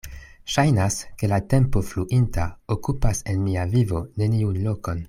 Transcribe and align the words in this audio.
Ŝajnas, 0.53 0.95
ke 1.19 1.29
la 1.33 1.39
tempo 1.53 1.83
fluinta 1.91 2.49
okupas 2.77 3.25
en 3.35 3.47
mia 3.47 3.71
vivo 3.77 4.05
neniun 4.25 4.61
lokon. 4.69 4.97